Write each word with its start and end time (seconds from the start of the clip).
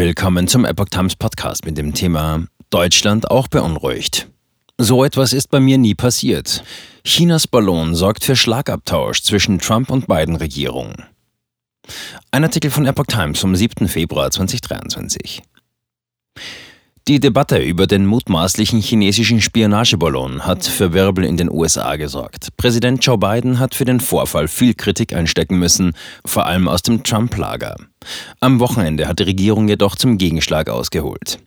Willkommen 0.00 0.48
zum 0.48 0.64
Epoch 0.64 0.88
Times 0.88 1.14
Podcast 1.14 1.66
mit 1.66 1.76
dem 1.76 1.92
Thema 1.92 2.46
Deutschland 2.70 3.30
auch 3.30 3.48
beunruhigt. 3.48 4.28
So 4.78 5.04
etwas 5.04 5.34
ist 5.34 5.50
bei 5.50 5.60
mir 5.60 5.76
nie 5.76 5.94
passiert. 5.94 6.64
Chinas 7.04 7.46
Ballon 7.46 7.94
sorgt 7.94 8.24
für 8.24 8.34
Schlagabtausch 8.34 9.20
zwischen 9.20 9.58
Trump 9.58 9.90
und 9.90 10.06
Biden 10.06 10.36
Regierung. 10.36 10.94
Ein 12.30 12.44
Artikel 12.44 12.70
von 12.70 12.86
Epoch 12.86 13.08
Times 13.08 13.40
vom 13.40 13.54
7. 13.54 13.88
Februar 13.88 14.30
2023. 14.30 15.42
Die 17.08 17.18
Debatte 17.18 17.58
über 17.58 17.86
den 17.86 18.06
mutmaßlichen 18.06 18.80
chinesischen 18.80 19.40
Spionageballon 19.40 20.46
hat 20.46 20.64
für 20.64 20.92
Wirbel 20.92 21.24
in 21.24 21.36
den 21.36 21.50
USA 21.50 21.96
gesorgt. 21.96 22.48
Präsident 22.56 23.04
Joe 23.04 23.18
Biden 23.18 23.58
hat 23.58 23.74
für 23.74 23.84
den 23.84 24.00
Vorfall 24.00 24.48
viel 24.48 24.74
Kritik 24.74 25.14
einstecken 25.14 25.58
müssen, 25.58 25.94
vor 26.24 26.46
allem 26.46 26.68
aus 26.68 26.82
dem 26.82 27.02
Trump-Lager. 27.02 27.76
Am 28.40 28.60
Wochenende 28.60 29.08
hat 29.08 29.18
die 29.18 29.24
Regierung 29.24 29.66
jedoch 29.66 29.96
zum 29.96 30.18
Gegenschlag 30.18 30.68
ausgeholt. 30.68 31.38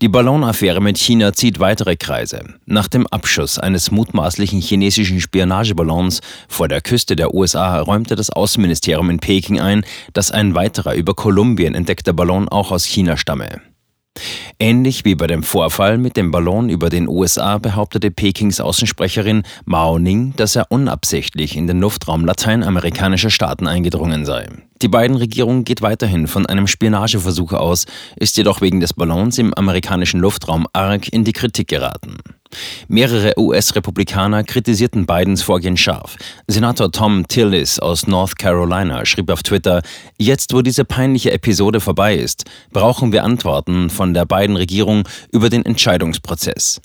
Die 0.00 0.08
Ballonaffäre 0.08 0.80
mit 0.80 0.96
China 0.96 1.32
zieht 1.32 1.58
weitere 1.58 1.96
Kreise. 1.96 2.44
Nach 2.66 2.86
dem 2.86 3.08
Abschuss 3.08 3.58
eines 3.58 3.90
mutmaßlichen 3.90 4.60
chinesischen 4.60 5.20
Spionageballons 5.20 6.20
vor 6.46 6.68
der 6.68 6.80
Küste 6.80 7.16
der 7.16 7.34
USA 7.34 7.80
räumte 7.80 8.14
das 8.14 8.30
Außenministerium 8.30 9.10
in 9.10 9.18
Peking 9.18 9.58
ein, 9.60 9.84
dass 10.12 10.30
ein 10.30 10.54
weiterer 10.54 10.94
über 10.94 11.14
Kolumbien 11.14 11.74
entdeckter 11.74 12.12
Ballon 12.12 12.48
auch 12.48 12.70
aus 12.70 12.84
China 12.84 13.16
stamme. 13.16 13.60
Ähnlich 14.58 15.04
wie 15.04 15.14
bei 15.14 15.26
dem 15.26 15.42
Vorfall 15.42 15.98
mit 15.98 16.16
dem 16.16 16.30
Ballon 16.30 16.68
über 16.68 16.90
den 16.90 17.08
USA 17.08 17.58
behauptete 17.58 18.10
Pekings 18.10 18.60
Außensprecherin 18.60 19.42
Mao 19.64 19.98
Ning, 19.98 20.34
dass 20.36 20.56
er 20.56 20.70
unabsichtlich 20.70 21.56
in 21.56 21.66
den 21.66 21.80
Luftraum 21.80 22.24
lateinamerikanischer 22.24 23.30
Staaten 23.30 23.66
eingedrungen 23.66 24.24
sei. 24.24 24.48
Die 24.80 24.88
beiden 24.88 25.16
Regierungen 25.16 25.64
geht 25.64 25.82
weiterhin 25.82 26.28
von 26.28 26.46
einem 26.46 26.66
Spionageversuch 26.66 27.52
aus, 27.52 27.86
ist 28.16 28.36
jedoch 28.36 28.60
wegen 28.60 28.80
des 28.80 28.94
Ballons 28.94 29.38
im 29.38 29.52
amerikanischen 29.54 30.20
Luftraum 30.20 30.66
arg 30.72 31.08
in 31.08 31.24
die 31.24 31.32
Kritik 31.32 31.68
geraten. 31.68 32.18
Mehrere 32.88 33.34
US-Republikaner 33.38 34.44
kritisierten 34.44 35.06
Bidens 35.06 35.42
Vorgehen 35.42 35.76
scharf. 35.76 36.16
Senator 36.46 36.90
Tom 36.90 37.26
Tillis 37.28 37.78
aus 37.78 38.06
North 38.06 38.38
Carolina 38.38 39.04
schrieb 39.04 39.30
auf 39.30 39.42
Twitter, 39.42 39.82
jetzt 40.18 40.52
wo 40.52 40.62
diese 40.62 40.84
peinliche 40.84 41.32
Episode 41.32 41.80
vorbei 41.80 42.16
ist, 42.16 42.44
brauchen 42.72 43.12
wir 43.12 43.24
Antworten 43.24 43.90
von 43.90 44.14
der 44.14 44.24
beiden 44.24 44.56
Regierung 44.56 45.08
über 45.32 45.50
den 45.50 45.64
Entscheidungsprozess. 45.64 46.80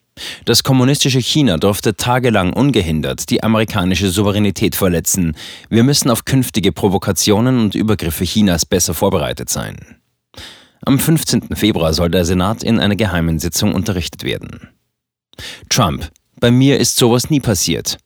Das 0.45 0.64
kommunistische 0.64 1.20
China 1.20 1.58
durfte 1.58 1.95
tagelang 1.95 2.53
ungehindert 2.53 3.30
die 3.30 3.42
amerikanische 3.42 4.09
Souveränität 4.09 4.75
verletzen. 4.75 5.36
Wir 5.70 5.83
müssen 5.83 6.11
auf 6.11 6.25
künftige 6.25 6.72
Provokationen 6.72 7.59
und 7.59 7.75
Übergriffe 7.75 8.23
Chinas 8.23 8.66
besser 8.66 8.94
vorbereitet 8.94 9.50
sein. 9.50 9.77
Am 10.86 11.00
15. 11.00 11.55
Februar 11.55 11.94
soll 11.94 12.09
der 12.09 12.25
Senat 12.25 12.61
in 12.61 12.80
einer 12.80 12.95
geheimen 12.95 13.39
Sitzung 13.39 13.73
unterrichtet 13.73 14.23
werden. 14.23 14.70
Trump. 15.70 16.09
Bei 16.39 16.52
mir 16.52 16.80
ist 16.80 16.98
sowas 16.98 17.30
nie 17.30 17.39
passiert. 17.39 17.98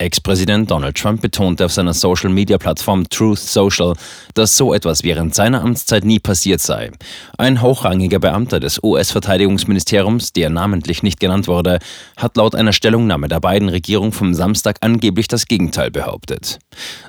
Ex-Präsident 0.00 0.70
Donald 0.70 0.96
Trump 0.96 1.22
betonte 1.22 1.64
auf 1.64 1.72
seiner 1.72 1.92
Social-Media-Plattform 1.92 3.08
Truth 3.08 3.40
Social, 3.40 3.94
dass 4.34 4.56
so 4.56 4.72
etwas 4.72 5.02
während 5.02 5.34
seiner 5.34 5.60
Amtszeit 5.60 6.04
nie 6.04 6.20
passiert 6.20 6.60
sei. 6.60 6.92
Ein 7.36 7.62
hochrangiger 7.62 8.20
Beamter 8.20 8.60
des 8.60 8.80
US-Verteidigungsministeriums, 8.80 10.32
der 10.32 10.50
namentlich 10.50 11.02
nicht 11.02 11.18
genannt 11.18 11.48
wurde, 11.48 11.80
hat 12.16 12.36
laut 12.36 12.54
einer 12.54 12.72
Stellungnahme 12.72 13.26
der 13.26 13.40
beiden 13.40 13.68
Regierung 13.68 14.12
vom 14.12 14.34
Samstag 14.34 14.76
angeblich 14.82 15.26
das 15.26 15.46
Gegenteil 15.46 15.90
behauptet. 15.90 16.60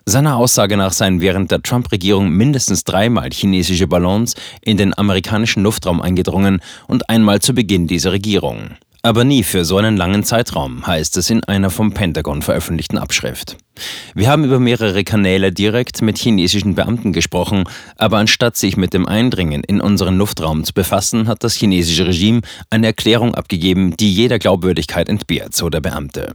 Seiner 0.08 0.38
Aussage 0.38 0.76
nach 0.76 0.92
seien 0.92 1.22
während 1.22 1.52
der 1.52 1.62
Trump-Regierung 1.62 2.32
mindestens 2.32 2.86
dreimal 2.86 3.30
chinesische 3.32 3.86
Ballons 3.86 4.34
in 4.62 4.78
den 4.78 4.98
amerikanischen 4.98 5.62
Luftraum 5.62 6.02
eingedrungen 6.02 6.60
und 6.88 7.08
einmal 7.08 7.40
zu 7.40 7.54
Beginn 7.54 7.86
dieser 7.86 8.14
Regierung. 8.14 8.78
Aber 9.02 9.24
nie 9.24 9.44
für 9.44 9.64
so 9.64 9.78
einen 9.78 9.96
langen 9.96 10.26
Zeitraum, 10.26 10.86
heißt 10.86 11.16
es 11.18 11.30
in 11.30 11.44
einer 11.46 11.70
vom 11.70 11.94
Pentagon 11.94 12.42
veröffentlichten 12.42 12.98
Abschrift. 12.98 13.56
Wir 14.14 14.30
haben 14.30 14.44
über 14.44 14.60
mehrere 14.60 15.06
Kanäle 15.06 15.54
direkt 15.54 16.02
mit 16.02 16.18
chinesischen 16.18 16.76
Beamten 16.76 17.14
gesprochen, 17.14 17.64
aber 17.96 18.18
anstatt 18.18 18.58
sich 18.58 18.76
mit 18.76 18.94
dem 18.94 19.08
Eindringen 19.08 19.64
in 19.64 19.80
unseren 19.80 20.18
Luftraum 20.18 20.66
zu 20.66 20.74
befassen, 20.74 21.30
hat 21.30 21.46
das 21.46 21.56
chinesische 21.56 22.08
Regime 22.08 22.42
eine 22.70 22.88
Erklärung 22.88 23.36
abgegeben, 23.36 23.96
die 23.96 24.12
jeder 24.12 24.38
Glaubwürdigkeit 24.38 25.08
entbehrt, 25.08 25.56
so 25.56 25.70
der 25.70 25.80
Beamte. 25.80 26.34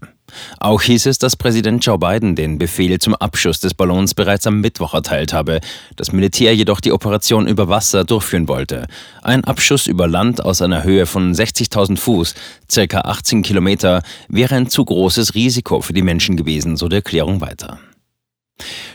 Auch 0.59 0.83
hieß 0.83 1.06
es, 1.06 1.19
dass 1.19 1.37
Präsident 1.37 1.84
Joe 1.84 1.99
Biden 1.99 2.34
den 2.34 2.59
Befehl 2.59 2.99
zum 2.99 3.15
Abschuss 3.15 3.61
des 3.61 3.75
Ballons 3.75 4.15
bereits 4.15 4.47
am 4.47 4.61
Mittwoch 4.61 4.95
erteilt 4.95 5.33
habe, 5.33 5.61
das 5.97 6.12
Militär 6.12 6.55
jedoch 6.55 6.81
die 6.81 6.93
Operation 6.93 7.47
über 7.47 7.69
Wasser 7.69 8.05
durchführen 8.05 8.49
wollte. 8.49 8.87
Ein 9.23 9.44
Abschuss 9.44 9.87
über 9.87 10.09
Land 10.09 10.44
aus 10.44 10.62
einer 10.62 10.84
Höhe 10.84 11.06
von 11.06 11.34
60.000 11.34 11.97
Fuß, 11.97 12.34
circa 12.71 13.00
18 13.00 13.43
Kilometer, 13.43 14.03
wäre 14.28 14.55
ein 14.55 14.69
zu 14.69 14.84
großes 14.84 15.34
Risiko 15.34 15.81
für 15.81 15.93
die 15.93 16.03
Menschen 16.03 16.37
gewesen, 16.37 16.77
so 16.77 16.89
die 16.89 16.97
Erklärung 16.97 17.41
weiter. 17.41 17.78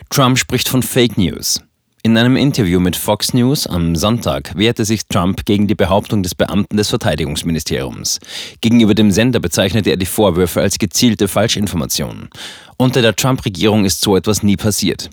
Trump 0.09 0.37
spricht 0.37 0.69
von 0.69 0.83
Fake 0.83 1.17
News. 1.17 1.61
In 2.01 2.17
einem 2.17 2.37
Interview 2.37 2.79
mit 2.79 2.95
Fox 2.95 3.33
News 3.33 3.67
am 3.67 3.93
Sonntag 3.93 4.55
wehrte 4.55 4.85
sich 4.85 5.07
Trump 5.07 5.45
gegen 5.45 5.67
die 5.67 5.75
Behauptung 5.75 6.23
des 6.23 6.33
Beamten 6.33 6.77
des 6.77 6.87
Verteidigungsministeriums. 6.87 8.19
Gegenüber 8.61 8.95
dem 8.95 9.11
Sender 9.11 9.41
bezeichnete 9.41 9.89
er 9.89 9.97
die 9.97 10.05
Vorwürfe 10.05 10.61
als 10.61 10.79
gezielte 10.79 11.27
Falschinformationen. 11.27 12.29
Unter 12.77 13.01
der 13.01 13.17
Trump-Regierung 13.17 13.83
ist 13.83 13.99
so 13.99 14.15
etwas 14.15 14.43
nie 14.43 14.55
passiert. 14.55 15.09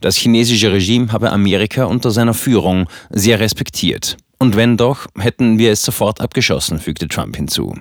Das 0.00 0.16
chinesische 0.16 0.72
Regime 0.72 1.12
habe 1.12 1.30
Amerika 1.30 1.84
unter 1.84 2.10
seiner 2.10 2.34
Führung 2.34 2.88
sehr 3.10 3.38
respektiert. 3.38 4.16
Und 4.38 4.56
wenn 4.56 4.76
doch, 4.76 5.06
hätten 5.16 5.58
wir 5.58 5.70
es 5.70 5.82
sofort 5.82 6.20
abgeschossen, 6.20 6.80
fügte 6.80 7.06
Trump 7.06 7.36
hinzu. 7.36 7.76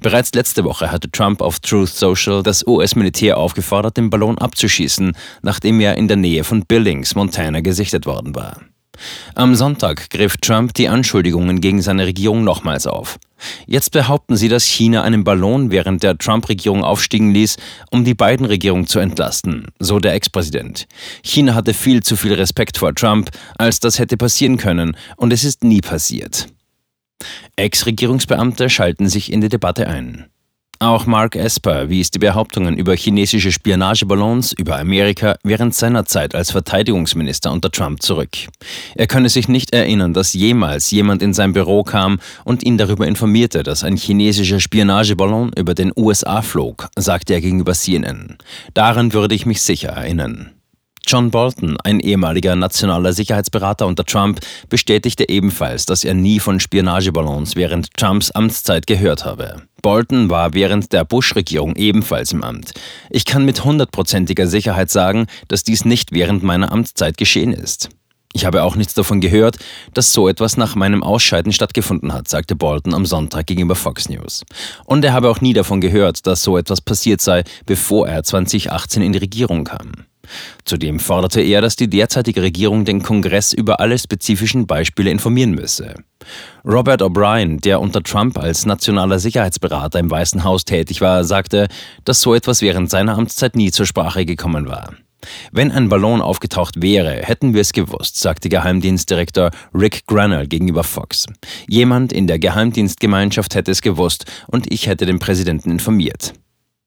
Bereits 0.00 0.32
letzte 0.34 0.64
Woche 0.64 0.90
hatte 0.90 1.10
Trump 1.10 1.40
auf 1.40 1.60
Truth 1.60 1.90
Social 1.90 2.42
das 2.42 2.66
US-Militär 2.66 3.38
aufgefordert, 3.38 3.96
den 3.96 4.10
Ballon 4.10 4.38
abzuschießen, 4.38 5.16
nachdem 5.42 5.80
er 5.80 5.96
in 5.96 6.08
der 6.08 6.16
Nähe 6.16 6.44
von 6.44 6.64
Billings, 6.66 7.14
Montana, 7.14 7.60
gesichtet 7.60 8.06
worden 8.06 8.34
war. 8.34 8.60
Am 9.34 9.54
Sonntag 9.54 10.10
griff 10.10 10.36
Trump 10.36 10.74
die 10.74 10.88
Anschuldigungen 10.88 11.60
gegen 11.60 11.82
seine 11.82 12.06
Regierung 12.06 12.44
nochmals 12.44 12.86
auf. 12.86 13.18
Jetzt 13.66 13.90
behaupten 13.90 14.36
sie, 14.36 14.48
dass 14.48 14.64
China 14.64 15.02
einen 15.02 15.24
Ballon 15.24 15.70
während 15.70 16.02
der 16.02 16.16
Trump-Regierung 16.16 16.84
aufstiegen 16.84 17.32
ließ, 17.32 17.56
um 17.90 18.04
die 18.04 18.14
beiden 18.14 18.46
Regierungen 18.46 18.86
zu 18.86 19.00
entlasten, 19.00 19.66
so 19.78 19.98
der 19.98 20.14
Ex-Präsident. 20.14 20.86
China 21.22 21.54
hatte 21.54 21.74
viel 21.74 22.02
zu 22.02 22.16
viel 22.16 22.34
Respekt 22.34 22.78
vor 22.78 22.94
Trump, 22.94 23.30
als 23.56 23.80
das 23.80 23.98
hätte 23.98 24.16
passieren 24.16 24.58
können, 24.58 24.96
und 25.16 25.32
es 25.32 25.42
ist 25.42 25.64
nie 25.64 25.80
passiert. 25.80 26.48
Ex-Regierungsbeamte 27.62 28.68
schalten 28.68 29.08
sich 29.08 29.32
in 29.32 29.40
die 29.40 29.48
Debatte 29.48 29.86
ein. 29.86 30.26
Auch 30.80 31.06
Mark 31.06 31.36
Esper 31.36 31.90
wies 31.90 32.10
die 32.10 32.18
Behauptungen 32.18 32.76
über 32.76 32.96
chinesische 32.96 33.52
Spionageballons 33.52 34.52
über 34.52 34.80
Amerika 34.80 35.36
während 35.44 35.72
seiner 35.72 36.04
Zeit 36.04 36.34
als 36.34 36.50
Verteidigungsminister 36.50 37.52
unter 37.52 37.70
Trump 37.70 38.02
zurück. 38.02 38.30
Er 38.96 39.06
könne 39.06 39.28
sich 39.28 39.46
nicht 39.46 39.72
erinnern, 39.72 40.12
dass 40.12 40.32
jemals 40.32 40.90
jemand 40.90 41.22
in 41.22 41.34
sein 41.34 41.52
Büro 41.52 41.84
kam 41.84 42.18
und 42.44 42.64
ihn 42.64 42.78
darüber 42.78 43.06
informierte, 43.06 43.62
dass 43.62 43.84
ein 43.84 43.96
chinesischer 43.96 44.58
Spionageballon 44.58 45.52
über 45.56 45.74
den 45.74 45.92
USA 45.96 46.42
flog, 46.42 46.88
sagte 46.98 47.34
er 47.34 47.40
gegenüber 47.40 47.74
CNN. 47.74 48.38
Daran 48.74 49.12
würde 49.12 49.36
ich 49.36 49.46
mich 49.46 49.62
sicher 49.62 49.90
erinnern. 49.90 50.50
John 51.06 51.30
Bolton, 51.30 51.76
ein 51.80 52.00
ehemaliger 52.00 52.56
nationaler 52.56 53.12
Sicherheitsberater 53.12 53.86
unter 53.86 54.04
Trump, 54.04 54.40
bestätigte 54.68 55.28
ebenfalls, 55.28 55.86
dass 55.86 56.04
er 56.04 56.14
nie 56.14 56.40
von 56.40 56.60
Spionageballons 56.60 57.56
während 57.56 57.92
Trumps 57.94 58.30
Amtszeit 58.30 58.86
gehört 58.86 59.24
habe. 59.24 59.62
Bolton 59.82 60.30
war 60.30 60.54
während 60.54 60.92
der 60.92 61.04
Bush-Regierung 61.04 61.74
ebenfalls 61.76 62.32
im 62.32 62.44
Amt. 62.44 62.72
Ich 63.10 63.24
kann 63.24 63.44
mit 63.44 63.64
hundertprozentiger 63.64 64.46
Sicherheit 64.46 64.90
sagen, 64.90 65.26
dass 65.48 65.64
dies 65.64 65.84
nicht 65.84 66.12
während 66.12 66.42
meiner 66.42 66.70
Amtszeit 66.70 67.16
geschehen 67.16 67.52
ist. 67.52 67.88
Ich 68.32 68.46
habe 68.46 68.62
auch 68.62 68.76
nichts 68.76 68.94
davon 68.94 69.20
gehört, 69.20 69.58
dass 69.92 70.12
so 70.12 70.28
etwas 70.28 70.56
nach 70.56 70.74
meinem 70.74 71.02
Ausscheiden 71.02 71.52
stattgefunden 71.52 72.14
hat, 72.14 72.28
sagte 72.28 72.56
Bolton 72.56 72.94
am 72.94 73.04
Sonntag 73.04 73.46
gegenüber 73.46 73.74
Fox 73.74 74.08
News. 74.08 74.44
Und 74.86 75.04
er 75.04 75.12
habe 75.12 75.28
auch 75.28 75.40
nie 75.40 75.52
davon 75.52 75.80
gehört, 75.80 76.26
dass 76.26 76.42
so 76.42 76.56
etwas 76.56 76.80
passiert 76.80 77.20
sei, 77.20 77.44
bevor 77.66 78.08
er 78.08 78.22
2018 78.22 79.02
in 79.02 79.12
die 79.12 79.18
Regierung 79.18 79.64
kam. 79.64 79.92
Zudem 80.64 81.00
forderte 81.00 81.40
er, 81.40 81.60
dass 81.60 81.76
die 81.76 81.88
derzeitige 81.88 82.42
Regierung 82.42 82.84
den 82.84 83.02
Kongress 83.02 83.52
über 83.52 83.80
alle 83.80 83.98
spezifischen 83.98 84.66
Beispiele 84.66 85.10
informieren 85.10 85.52
müsse. 85.52 85.94
Robert 86.64 87.02
O'Brien, 87.02 87.60
der 87.60 87.80
unter 87.80 88.02
Trump 88.02 88.38
als 88.38 88.64
nationaler 88.64 89.18
Sicherheitsberater 89.18 89.98
im 89.98 90.10
Weißen 90.10 90.44
Haus 90.44 90.64
tätig 90.64 91.00
war, 91.00 91.24
sagte, 91.24 91.68
dass 92.04 92.20
so 92.20 92.34
etwas 92.34 92.62
während 92.62 92.90
seiner 92.90 93.18
Amtszeit 93.18 93.56
nie 93.56 93.70
zur 93.72 93.86
Sprache 93.86 94.24
gekommen 94.24 94.68
war. 94.68 94.94
Wenn 95.52 95.70
ein 95.70 95.88
Ballon 95.88 96.20
aufgetaucht 96.20 96.82
wäre, 96.82 97.22
hätten 97.22 97.54
wir 97.54 97.60
es 97.60 97.72
gewusst, 97.72 98.18
sagte 98.18 98.48
Geheimdienstdirektor 98.48 99.50
Rick 99.74 100.06
Granell 100.06 100.46
gegenüber 100.46 100.84
Fox. 100.84 101.26
Jemand 101.68 102.12
in 102.12 102.26
der 102.26 102.38
Geheimdienstgemeinschaft 102.38 103.54
hätte 103.54 103.70
es 103.70 103.82
gewusst 103.82 104.24
und 104.48 104.72
ich 104.72 104.86
hätte 104.86 105.06
den 105.06 105.18
Präsidenten 105.18 105.70
informiert. 105.70 106.34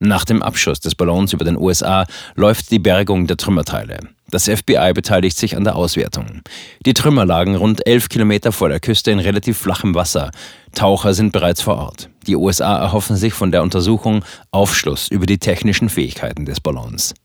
Nach 0.06 0.24
dem 0.24 0.44
Abschuss 0.44 0.80
des 0.80 0.94
Ballons 0.94 1.34
über 1.34 1.46
den 1.46 1.58
USA 1.58 2.06
läuft 2.36 2.70
die 2.70 2.78
Bergung 2.78 3.26
der 3.26 3.38
Trümmerteile. 3.38 3.98
Das 4.30 4.46
FBI 4.46 4.92
beteiligt 4.94 5.36
sich 5.36 5.58
an 5.58 5.64
der 5.64 5.76
Auswertung. 5.76 6.42
Die 6.86 6.94
Trümmer 6.94 7.26
lagen 7.26 7.56
rund 7.56 7.88
elf 7.88 8.08
Kilometer 8.08 8.52
vor 8.52 8.70
der 8.70 8.80
Küste 8.80 9.10
in 9.10 9.20
relativ 9.20 9.58
flachem 9.58 9.96
Wasser. 9.96 10.30
Taucher 10.76 11.16
sind 11.16 11.32
bereits 11.32 11.62
vor 11.62 11.78
Ort. 11.78 12.10
Die 12.28 12.36
USA 12.36 12.78
erhoffen 12.78 13.16
sich 13.16 13.34
von 13.34 13.52
der 13.52 13.64
Untersuchung 13.64 14.24
Aufschluss 14.52 15.08
über 15.08 15.26
die 15.26 15.40
technischen 15.40 15.90
Fähigkeiten 15.90 16.46
des 16.46 16.60
Ballons. 16.60 17.16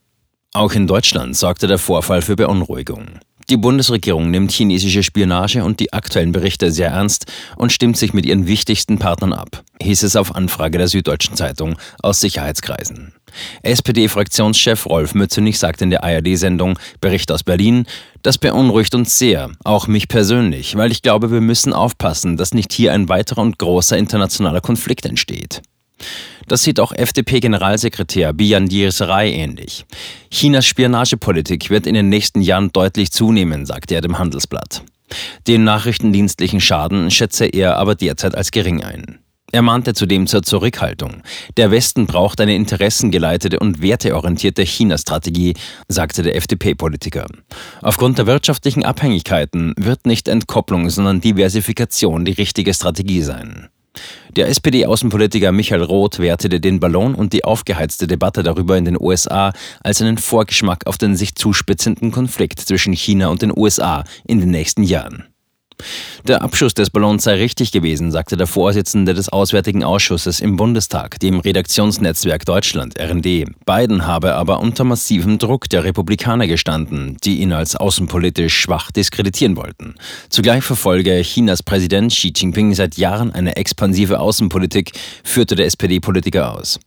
Auch 0.55 0.73
in 0.73 0.87
Deutschland 0.87 1.37
sorgte 1.37 1.67
der 1.67 1.79
Vorfall 1.79 2.23
für 2.23 2.37
Beunruhigung. 2.37 3.21
Die 3.51 3.57
Bundesregierung 3.57 4.31
nimmt 4.31 4.53
chinesische 4.53 5.03
Spionage 5.03 5.65
und 5.65 5.81
die 5.81 5.93
aktuellen 5.93 6.31
Berichte 6.31 6.71
sehr 6.71 6.91
ernst 6.91 7.27
und 7.57 7.73
stimmt 7.73 7.97
sich 7.97 8.13
mit 8.13 8.25
ihren 8.25 8.47
wichtigsten 8.47 9.01
Partnern 9.01 9.33
ab, 9.33 9.65
hieß 9.83 10.05
es 10.05 10.15
auf 10.15 10.37
Anfrage 10.37 10.79
der 10.79 10.87
Süddeutschen 10.87 11.35
Zeitung 11.35 11.75
aus 12.01 12.21
Sicherheitskreisen. 12.21 13.13
SPD-Fraktionschef 13.63 14.87
Rolf 14.87 15.17
Mützenich 15.17 15.59
sagt 15.59 15.83
in 15.83 15.91
der 15.91 16.05
ARD-Sendung 16.05 16.79
Bericht 17.01 17.33
aus 17.33 17.43
Berlin, 17.43 17.87
das 18.23 18.39
beunruhigt 18.39 18.95
uns 18.95 19.19
sehr, 19.19 19.51
auch 19.65 19.89
mich 19.89 20.07
persönlich, 20.07 20.77
weil 20.77 20.93
ich 20.93 21.03
glaube, 21.03 21.33
wir 21.33 21.41
müssen 21.41 21.73
aufpassen, 21.73 22.37
dass 22.37 22.55
nicht 22.55 22.73
hier 22.73 22.93
ein 22.93 23.09
weiterer 23.09 23.41
und 23.41 23.59
großer 23.59 23.99
internationaler 23.99 24.61
Konflikt 24.61 25.07
entsteht. 25.07 25.61
Das 26.49 26.63
sieht 26.63 26.81
auch 26.81 26.93
FDP-Generalsekretär 26.93 28.33
Bian 28.33 28.69
Diersserei 28.69 29.31
ähnlich. 29.33 29.85
Chinas 30.31 30.67
Spionagepolitik 30.67 31.71
wird 31.71 31.87
in 31.87 31.95
den 31.95 32.09
nächsten 32.09 32.41
Jahren 32.41 32.73
deutlich 32.73 33.13
zunehmen, 33.13 33.67
sagte 33.67 33.95
er 33.95 34.01
dem 34.01 34.19
Handelsblatt. 34.19 34.83
Den 35.47 35.65
nachrichtendienstlichen 35.65 36.61
Schaden 36.61 37.11
schätze 37.11 37.47
er 37.47 37.77
aber 37.77 37.95
derzeit 37.95 38.35
als 38.35 38.51
gering 38.51 38.83
ein. 38.83 39.21
Er 39.53 39.63
mahnte 39.63 39.95
zudem 39.95 40.29
zur 40.29 40.43
Zurückhaltung. 40.43 41.23
Der 41.57 41.73
Westen 41.73 42.07
braucht 42.07 42.41
eine 42.41 42.55
interessengeleitete 42.55 43.59
und 43.59 43.83
werteorientierte 43.83 44.63
China-Strategie, 44.63 45.55
sagte 45.89 46.23
der 46.23 46.37
FDP-Politiker. 46.37 47.27
Aufgrund 47.83 48.19
der 48.19 48.27
wirtschaftlichen 48.27 48.85
Abhängigkeiten 48.85 49.75
wird 49.77 50.07
nicht 50.07 50.29
Entkopplung, 50.29 50.89
sondern 50.89 51.21
Diversifikation 51.21 52.25
die 52.25 52.33
richtige 52.33 52.73
Strategie 52.75 53.23
sein. 53.23 53.69
Der 54.37 54.49
SPD-Außenpolitiker 54.49 55.51
Michael 55.51 55.83
Roth 55.83 56.21
wertete 56.21 56.61
den 56.61 56.79
Ballon 56.79 57.17
und 57.17 57.33
die 57.33 57.45
aufgeheizte 57.45 58.07
Debatte 58.07 58.45
darüber 58.45 58.79
in 58.79 58.85
den 58.85 59.01
USA 59.01 59.53
als 59.83 60.01
einen 60.01 60.19
Vorgeschmack 60.19 60.87
auf 60.87 60.99
den 60.99 61.17
sich 61.17 61.35
zuspitzenden 61.35 62.13
Konflikt 62.13 62.61
zwischen 62.61 62.93
China 62.93 63.29
und 63.29 63.43
den 63.43 63.53
USA 63.57 64.05
in 64.25 64.39
den 64.39 64.51
nächsten 64.51 64.85
Jahren. 64.85 65.25
Der 66.27 66.43
Abschuss 66.43 66.75
des 66.75 66.91
Ballons 66.91 67.25
sei 67.25 67.35
richtig 67.35 67.73
gewesen, 67.73 68.13
sagte 68.13 68.37
der 68.37 68.47
Vorsitzende 68.47 69.15
des 69.15 69.31
Auswärtigen 69.31 69.83
Ausschusses 69.83 70.41
im 70.41 70.57
Bundestag, 70.57 71.19
dem 71.21 71.41
Redaktionsnetzwerk 71.41 72.45
Deutschland, 72.45 72.99
RND. 73.01 73.47
Biden 73.65 74.07
habe 74.07 74.35
aber 74.35 74.61
unter 74.61 74.85
massivem 74.85 75.39
Druck 75.39 75.69
der 75.71 75.85
Republikaner 75.85 76.47
gestanden, 76.47 77.17
die 77.25 77.41
ihn 77.41 77.53
als 77.53 77.75
außenpolitisch 77.75 78.55
schwach 78.55 78.91
diskreditieren 78.91 79.57
wollten. 79.57 79.95
Zugleich 80.29 80.63
verfolge 80.63 81.23
Chinas 81.23 81.63
Präsident 81.63 82.13
Xi 82.13 82.33
Jinping 82.37 82.75
seit 82.75 82.97
Jahren 82.97 83.33
eine 83.33 83.57
expansive 83.57 84.21
Außenpolitik, 84.21 84.93
führte 85.25 85.57
der 85.57 85.67
SPD-Politiker 85.67 86.55
aus. 86.55 86.79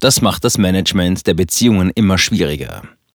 Das 0.00 0.20
macht 0.20 0.44
das 0.44 0.58
Management 0.58 1.26
der 1.26 1.34
Beziehungen 1.34 1.90
immer 1.94 2.18
schwieriger. 2.18 2.82